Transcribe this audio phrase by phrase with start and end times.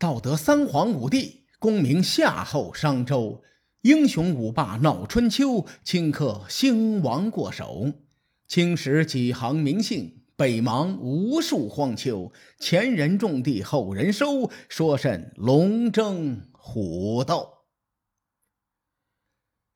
[0.00, 3.42] 道德三皇五帝，功名夏后商周，
[3.82, 7.92] 英雄五霸闹春秋，顷刻兴亡过手。
[8.48, 12.32] 青史几行名姓，北邙无数荒丘。
[12.58, 17.58] 前人种地，后人收，说甚龙争虎斗？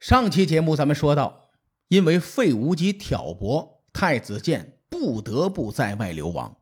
[0.01, 1.51] 上期节目咱们说到，
[1.89, 6.57] 因为费无极挑拨，太子建不得不在外流亡。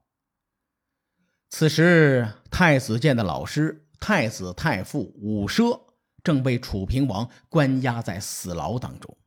[1.55, 5.83] 此时，太子建的老师太子太傅武奢
[6.24, 9.19] 正被楚平王关押在死牢当中。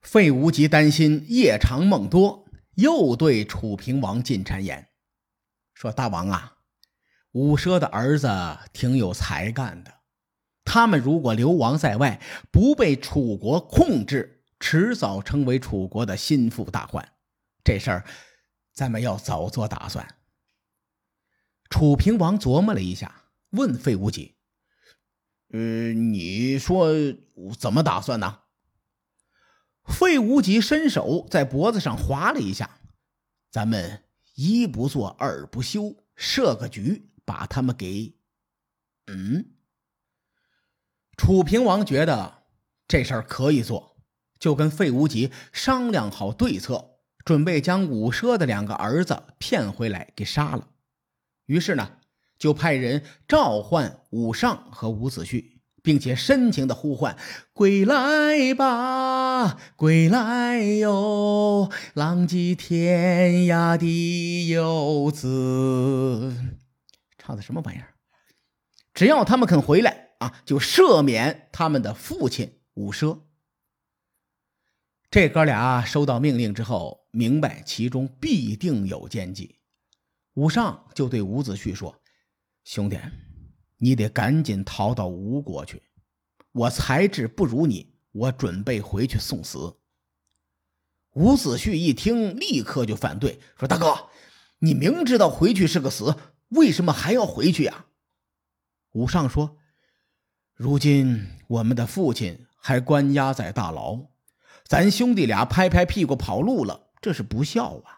[0.00, 2.44] 费无极担心夜长梦多，
[2.76, 4.90] 又对楚平王进谗言，
[5.74, 6.58] 说：“大王啊，
[7.32, 8.28] 武奢的儿子
[8.72, 9.92] 挺有才干的，
[10.64, 12.20] 他们如果流亡在外，
[12.52, 17.06] 不被楚国控制，迟早成为楚国的心腹大患。
[17.64, 18.04] 这事儿，
[18.72, 20.06] 咱们要早做打算。”
[21.68, 24.36] 楚平王琢磨了一下，问费无极
[25.52, 26.88] ：“呃，你说
[27.58, 28.40] 怎么打算呢？”
[29.84, 32.78] 费无极伸手在脖子上划了一下
[33.50, 38.14] ：“咱们一不做二不休，设个局，把他们给……
[39.06, 39.52] 嗯。”
[41.16, 42.44] 楚平王觉得
[42.86, 43.96] 这事儿可以做，
[44.38, 50.68] 就跟费无极商量好对策，准备将武奢的两个儿子骗回来给杀了。
[51.48, 51.92] 于是呢，
[52.38, 55.42] 就派人召唤武尚和伍子胥，
[55.82, 57.16] 并且深情的呼唤
[57.54, 66.36] ：“归来吧，归来哟，浪迹天涯的游子。”
[67.16, 67.94] 唱的什么玩意儿？
[68.92, 73.20] 只要他们肯回来啊，就赦免他们的父亲伍奢。
[75.10, 79.57] 这哥俩收到命令之后，明白其中必定有奸计。
[80.38, 82.00] 武尚就对伍子胥说
[82.62, 82.96] ：“兄弟，
[83.78, 85.82] 你得赶紧逃到吴国去。
[86.52, 89.78] 我才智不如你，我准备回去送死。”
[91.14, 94.10] 伍子胥一听，立刻就反对说：“大哥，
[94.60, 96.14] 你明知道回去是个死，
[96.50, 97.86] 为什么还要回去呀？”
[98.94, 99.58] 武尚说
[100.54, 104.06] ：“如今我们的父亲还关押在大牢，
[104.64, 107.97] 咱兄弟俩拍拍屁股跑路了，这是不孝啊。”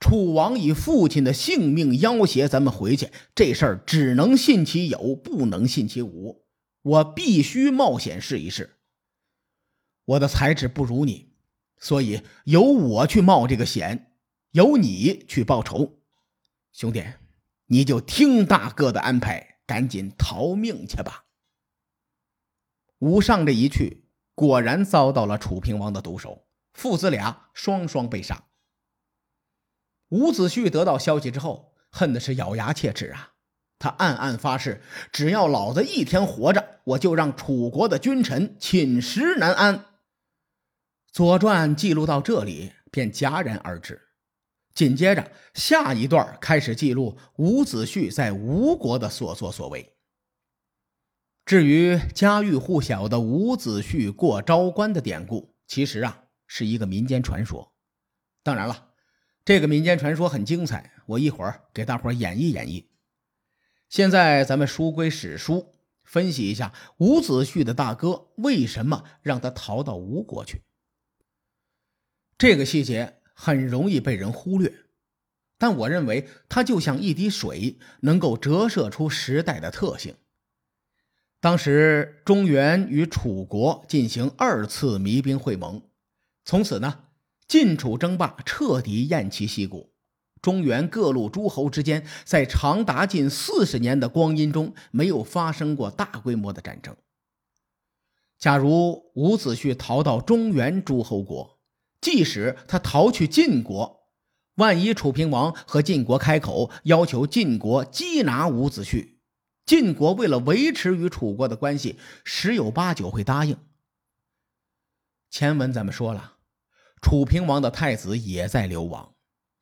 [0.00, 6.44] 楚王以父亲的性命要挟咱们回去，这事儿只能信其有，不能信其无。
[6.82, 8.78] 我必须冒险试一试。
[10.04, 11.32] 我的才智不如你，
[11.78, 14.12] 所以由我去冒这个险，
[14.50, 16.00] 由你去报仇。
[16.72, 17.04] 兄弟，
[17.66, 21.26] 你就听大哥的安排，赶紧逃命去吧。
[22.98, 24.04] 吴尚这一去，
[24.34, 28.48] 果然遭到了楚平王的毒手，父子俩双双被杀。
[30.12, 33.32] 伍子胥得到消息之后，恨的是咬牙切齿啊！
[33.78, 39.78] 他暗暗发誓，只要老子一天活着，我就让楚国的君臣寝食难安。
[41.10, 44.02] 《左传》记录到这里便戛然而止，
[44.74, 49.94] 紧接着下一段开始记录伍子胥在吴国的所作所为。
[51.46, 57.72] 至于家喻户晓的伍子胥过昭关的典故，其实啊是一个民间传说。
[58.42, 58.91] 当然了。
[59.44, 62.84] 这个民间传说很精彩，我一会儿给大伙演绎演绎。
[63.88, 70.62] 现在咱们书归史书，分析一下伍子胥的大哥为什么让他逃到吴国去。
[72.38, 74.72] 这个细节很容易被人忽略，
[75.58, 80.14] 但我认为它就像一滴水，能够折射出时代的特性。
[81.40, 85.82] 当时中原与楚国进行二次弭兵会盟，
[86.44, 87.06] 从此呢。
[87.52, 89.92] 晋楚争霸彻底偃旗息鼓，
[90.40, 96.96] 中原各路诸侯之间在长达近四十年的光阴中没有发生过大规模的战争。
[98.38, 101.60] 假如伍子胥逃到中原诸侯国，
[102.00, 104.08] 即使他逃去晋国，
[104.54, 109.16] 万一楚平王和晋国开口要求晋国缉拿伍子胥，
[109.66, 113.58] 晋国为了维持与楚国的关系，十有八九会答应。
[115.28, 116.36] 前文咱们说了。
[117.02, 119.12] 楚平王的太子也在流亡，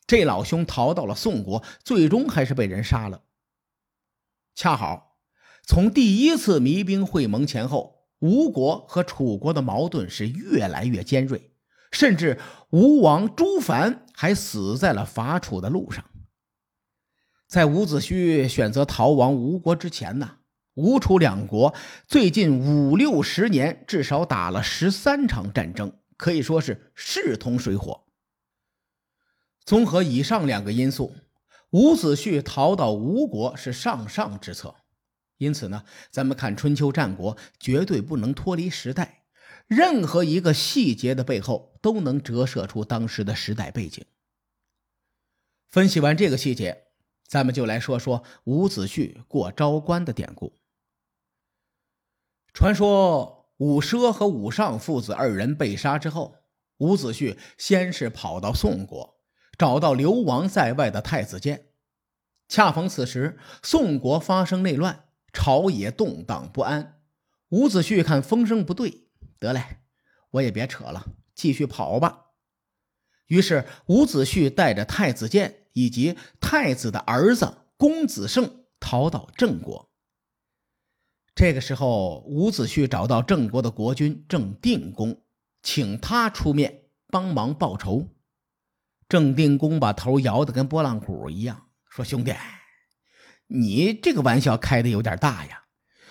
[0.07, 3.23] 这老兄逃到了宋国，最终还是被人杀了。
[4.55, 5.17] 恰好，
[5.67, 11.51] 从第一次弭兵会盟前后，吴国和楚国的矛盾是越来越尖锐，
[11.91, 12.39] 甚至
[12.71, 16.05] 吴王朱凡还死在了伐楚的路上。
[17.49, 20.37] 在伍子胥选择逃亡吴国之前呢，
[20.75, 21.75] 吴楚两国
[22.07, 25.93] 最近五六十年至少打了十三场战争。
[26.21, 28.05] 可以说是势同水火。
[29.65, 31.17] 综合以上两个因素，
[31.71, 34.77] 伍子胥逃到吴国是上上之策，
[35.39, 39.25] 因此呢，咱们看春秋战国，绝对不能脱离时代，
[39.67, 44.05] 任何一个细节的背后都能折射出当时的时代背景。
[45.71, 46.89] 分析完这个细节，
[47.27, 50.53] 咱们就来说说伍子胥过昭关的典故。
[52.53, 56.37] 传说伍奢和伍尚父子二人被杀之后，
[56.79, 59.21] 伍子胥先是跑到宋国，
[59.59, 61.67] 找到流亡在外的太子建。
[62.49, 67.03] 恰逢此时，宋国发生内乱，朝野动荡不安。
[67.51, 69.09] 伍子胥看风声不对，
[69.39, 69.81] 得嘞，
[70.31, 72.29] 我也别扯了，继续跑吧。
[73.27, 79.90] 于是，伍子胥带着太子建以及太子的儿子公子胜逃到郑国。
[81.41, 85.23] 这个时候，伍子胥找到郑国的国君郑定公，
[85.63, 88.09] 请他出面帮忙报仇。
[89.09, 92.35] 郑定公把头摇得跟拨浪鼓一样，说：“兄弟，
[93.47, 95.63] 你这个玩笑开的有点大呀！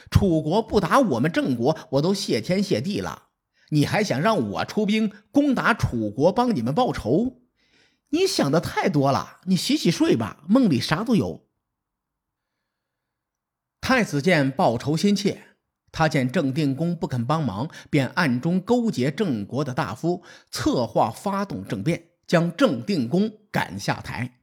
[0.10, 3.26] 楚国不打我们郑国，我都谢天谢地了。”
[3.70, 7.44] 你还想让我出兵攻打楚国，帮你们报仇？
[8.10, 9.42] 你想的太多了。
[9.44, 11.48] 你洗洗睡吧，梦里啥都有。
[13.82, 15.42] 太子建报仇心切，
[15.92, 24.40] 他见郑定公不肯帮忙，便暗中勾结郑国的大夫，策划发动政变，将郑定公赶下台。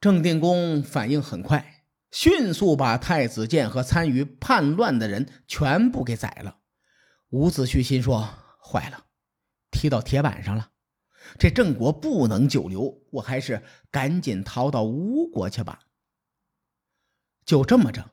[0.00, 6.58] 郑定公反应很快，迅速把太子建和参与叛乱的人全部给宰了。
[7.30, 8.30] 伍子胥心说
[8.64, 9.06] ：“坏了，
[9.70, 10.70] 踢到铁板上了。
[11.38, 15.80] 这郑国不能久留，我还是赶紧逃到吴国去吧。”
[17.48, 18.10] 就这么着，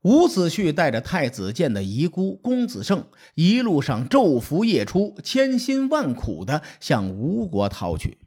[0.00, 8.18] 伍子胥带着太子建的遗孤公子胜，一路上昼伏夜出，千辛万苦的向吴国逃去。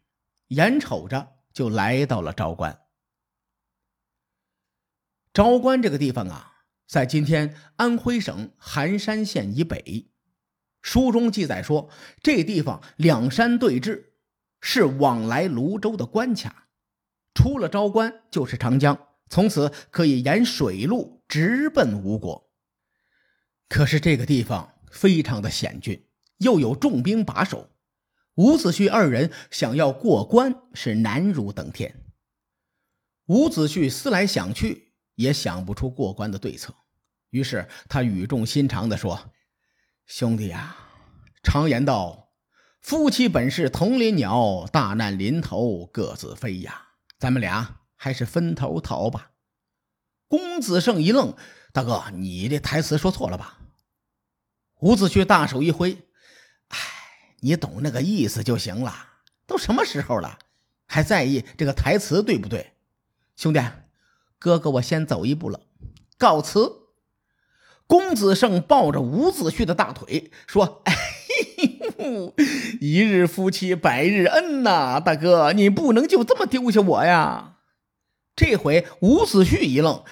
[0.47, 2.79] 眼瞅着就来到了昭关。
[5.33, 6.53] 昭关这个地方啊，
[6.87, 10.09] 在今天安徽省含山县以北。
[10.81, 11.89] 书中记载说，
[12.23, 14.05] 这地方两山对峙，
[14.61, 16.69] 是往来泸州的关卡。
[17.33, 18.97] 出了昭关就是长江，
[19.30, 22.50] 从此可以沿水路直奔吴国。
[23.68, 26.07] 可是这个地方非常的险峻，
[26.38, 27.72] 又有重兵把守，
[28.36, 32.04] 伍子胥二人想要过关是难如登天。
[33.25, 36.75] 伍子胥思来想去，也想不出过关的对策，
[37.31, 39.31] 于是他语重心长地说。
[40.06, 40.77] 兄弟呀，
[41.42, 42.30] 常言道
[42.80, 49.31] ：“夫妻本是同林鸟，大难临头各自飞呀。”咱们俩还是分头逃吧。
[50.27, 51.35] 公子胜一愣
[51.73, 53.57] ：“大哥，你这台词说错了吧？”
[54.81, 56.03] 伍子胥大手一挥
[56.69, 56.77] ：“哎，
[57.39, 58.93] 你懂那个意思就行了。
[59.47, 60.37] 都什么时候了，
[60.85, 62.73] 还在意这个台词对不对？
[63.35, 63.59] 兄弟，
[64.37, 65.61] 哥哥我先走一步了，
[66.19, 66.83] 告辞。”
[67.87, 70.93] 公子胜抱着伍子胥的大腿说：“哎
[71.97, 72.35] 呦，
[72.79, 77.53] 一日夫妻百日恩呐，大哥，你不能就这么丢下我呀！”
[78.35, 80.03] 这回伍子胥一愣：“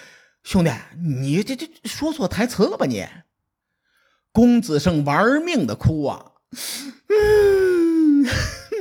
[0.43, 0.71] 兄弟，
[1.19, 2.85] 你这这说错台词了吧？
[2.85, 3.05] 你？”
[4.31, 6.31] 公子胜玩命的哭啊：“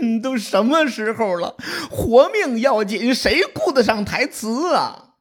[0.00, 1.56] 嗯，都什么时候了，
[1.90, 5.16] 活命要紧，谁顾得上台词啊？”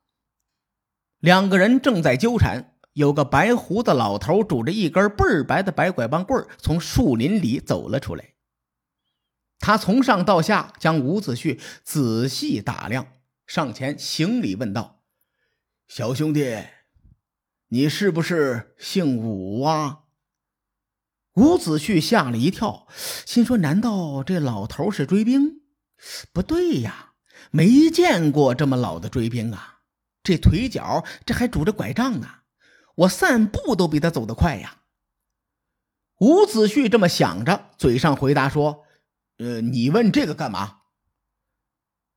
[1.20, 2.68] 两个人正在纠缠。
[2.94, 8.34] 有个白胡子老头拄着一根倍儿白的白拐棒棍从树林里走了出来。
[9.60, 13.08] 他从上到下将伍子胥仔细打量，
[13.54, 15.04] 上前行礼问道
[15.90, 16.68] ：“小兄弟，
[17.68, 20.04] 你是不是姓伍啊？”
[21.36, 22.88] 伍子胥吓了一跳，
[23.26, 25.64] 心说：“难道这老头是追兵？
[26.32, 27.16] 不对呀，
[27.52, 29.82] 没见过这么老的追兵啊！
[30.24, 32.30] 这腿脚，这还拄着拐杖呢。”
[32.96, 34.84] 我散步都比他走得快呀！
[36.20, 38.86] 伍子胥这么想着，嘴上回答说
[39.40, 40.84] ：“呃，你问这个干嘛？”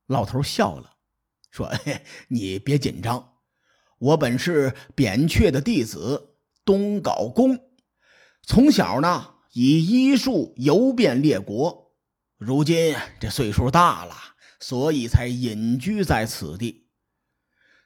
[0.07, 0.94] 老头笑了，
[1.55, 1.71] 说
[2.27, 3.35] ：“你别紧张，
[3.97, 6.35] 我本是扁鹊的弟子
[6.65, 7.57] 东皋公，
[8.43, 11.93] 从小呢以医术游遍列国，
[12.37, 14.13] 如今这岁数大了，
[14.59, 16.89] 所以才隐居在此地。”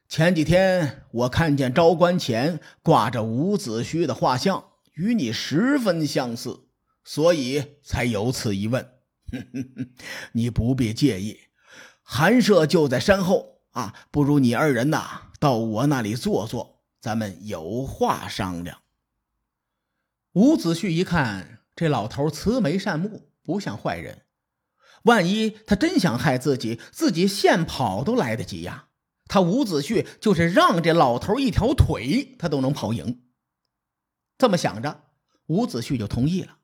[0.09, 6.61] 前几天我看见昭关前挂着伍子胥的画像，与你十分相似，
[7.03, 8.93] 所以才有此一问。
[10.33, 11.37] 你不必介意，
[12.01, 18.81] 寒舍就在山后啊，不如你二人呐到我那里坐坐，咱们有话商量。
[20.33, 24.25] 伍子胥一看这老头慈眉善目，不像坏人，
[25.03, 28.87] 万一他真想害自己，自己现跑都来得及呀。
[29.25, 33.23] 他伍子胥就是让这老头一条腿，他都能跑赢。
[34.37, 35.03] 这么想着，
[35.47, 36.57] 伍子胥就同意了。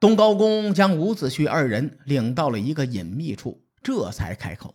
[0.00, 4.74] 东高公将伍子胥二人领到了一个隐秘处，这才开口：“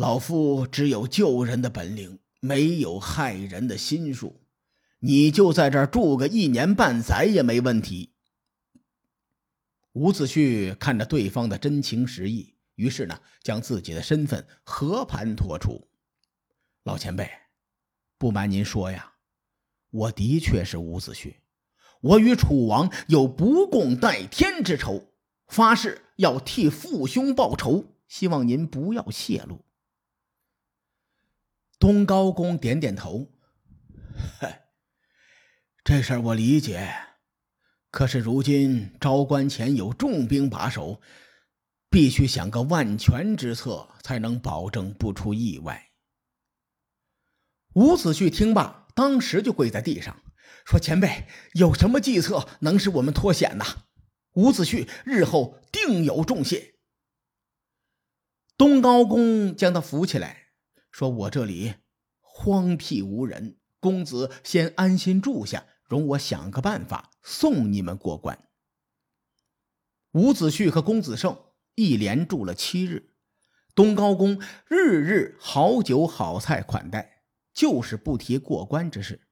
[0.00, 4.40] 老夫只有救人的本领，没有害人的心术。
[5.00, 8.14] 你就在这儿住个一年半载也没问题。”
[9.92, 12.54] 伍子胥看着对方的真情实意。
[12.76, 15.90] 于是呢，将自己的身份和盘托出。
[16.84, 17.28] 老前辈，
[18.16, 19.12] 不瞒您说呀，
[19.90, 21.34] 我的确是伍子胥，
[22.00, 25.12] 我与楚王有不共戴天之仇，
[25.46, 29.62] 发誓要替父兄报仇，希望您不要泄露。
[31.80, 33.32] 东高公点点头，
[34.38, 34.66] 嗨，
[35.82, 36.94] 这事儿我理解。
[37.90, 41.00] 可是如今昭关前有重兵把守。
[41.92, 45.90] 必须想个万全之策，才能保证不出意外。
[47.74, 50.22] 伍子胥听罢，当时就跪在地上，
[50.64, 53.64] 说：“前辈有什么计策能使我们脱险呢？
[54.34, 56.76] 伍子胥日后定有重谢。”
[58.56, 60.49] 东高公将他扶起来，
[61.00, 61.76] 说：“我这里
[62.20, 68.38] 荒僻无人，公子先安心住下，容我想个办法送你们过关。”
[70.12, 71.38] 伍子胥和公子胜。
[71.76, 73.14] 一连住了七日，
[73.74, 77.22] 东高公日日好酒好菜款待，
[77.54, 79.22] 就是不提过关之事。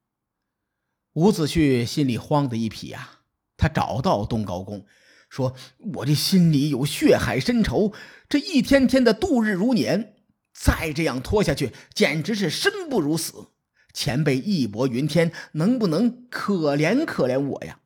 [1.13, 3.19] 伍子胥心里慌的一匹呀，
[3.59, 4.87] 他找到东高公，
[5.29, 5.55] 说
[5.97, 7.93] ：“我这心里有血海深仇，
[8.27, 10.18] 这一天天的度日如年，
[10.61, 13.53] 再这样拖下去，简直是生不如死。
[13.93, 17.81] 前辈义薄云天，能不能可怜可怜我呀？”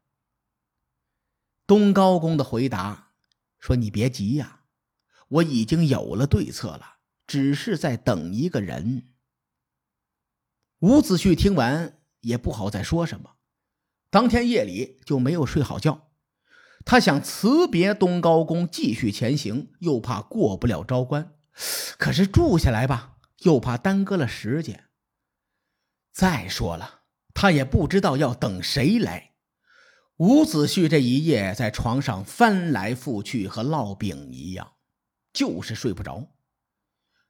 [1.68, 3.10] 东高公的回答。
[3.60, 4.62] 说：“你别急呀，
[5.28, 6.96] 我已经有了对策了，
[7.28, 9.10] 只是在等一个人。”
[10.80, 13.36] 伍子胥听完也不好再说什么，
[14.10, 16.08] 当天夜里就没有睡好觉。
[16.84, 21.34] 他想辞别东高公，继续前行，又怕过不了昭关；
[21.98, 24.88] 可是住下来吧，又怕耽搁了时间。
[26.12, 27.02] 再说了，
[27.34, 29.32] 他也不知道要等谁来。
[30.16, 34.72] 伍子胥这一夜在床上翻来覆去，和烙饼一样，
[35.32, 36.28] 就是睡不着。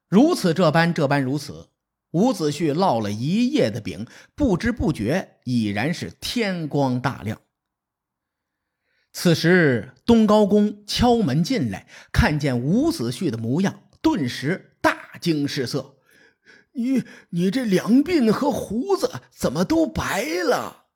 [0.07, 1.69] 如此这般，这般如此，
[2.11, 7.41] 伍子胥烙了一夜的饼，不知不觉已然是天光大亮。
[9.11, 15.97] 此时，东高公敲门进来，看见伍子胥的模样，顿时大惊失色
[16.73, 20.87] ：“你你这两鬓和胡子怎么都白了？”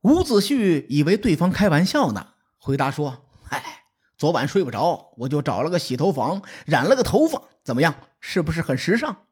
[0.00, 3.84] 伍子胥以为对方开玩笑呢，回答说：“哎，
[4.16, 8.08] 昨晚睡不着，我就找了个洗头房，染了个头发，怎么样？
[8.18, 9.26] 是不是很时尚？”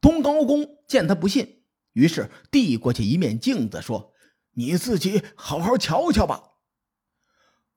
[0.00, 4.14] 东高公见他不信，于是递过去一面镜子，说
[4.54, 6.52] ：“你自己好好瞧瞧吧。”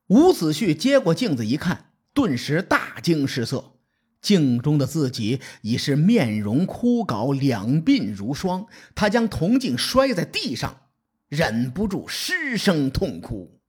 [0.07, 1.87] 伍子胥接过镜子一看，
[2.17, 3.74] 顿时大惊失色，
[4.19, 8.65] 镜中的自己已是面容枯槁，两鬓如霜。
[8.95, 10.81] 他将铜镜摔在地上。
[11.27, 13.59] 忍不住失声痛哭，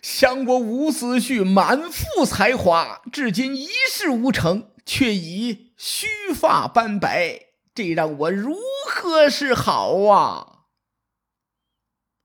[0.00, 8.54] 想我吴子胥满腹才华，至今一事无成，却已须发斑白，这让我如
[8.86, 10.66] 何是好啊！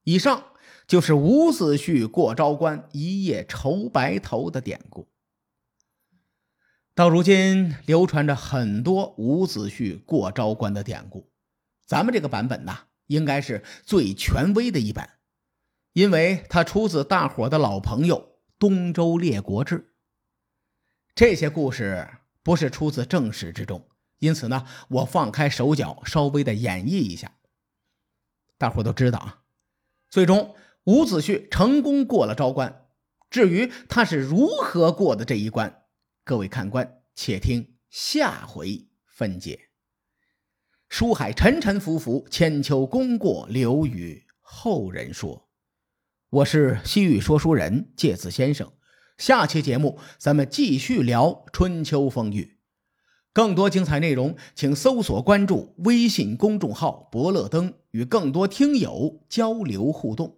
[0.04, 0.44] 以上
[0.88, 5.08] 就是伍子胥过昭关一夜愁白头的典故。
[6.94, 11.30] 到如今流传着很多伍子胥过昭关的典故，
[11.86, 12.78] 咱们这个版本呢？
[13.08, 15.20] 应该是最权威的一版，
[15.94, 18.20] 因为它出自大伙的老朋友
[18.58, 19.80] 《东周列国志》。
[21.14, 22.10] 这些故事
[22.42, 23.88] 不是出自正史之中，
[24.18, 27.32] 因此呢，我放开手脚，稍微的演绎一下。
[28.58, 29.44] 大伙都知道啊，
[30.10, 32.88] 最终伍子胥成功过了昭关。
[33.30, 35.84] 至于他是如何过的这一关，
[36.24, 39.70] 各位看官且听下回分解。
[40.88, 45.50] 书海沉沉浮浮，千秋功过留与后人说。
[46.30, 48.72] 我是西域说书人介子先生，
[49.18, 52.60] 下期节目咱们继续聊春秋风雨。
[53.34, 60.38] 更多精彩内容，请搜索关注微信公众号“伯乐灯”，与更多听友交流互动。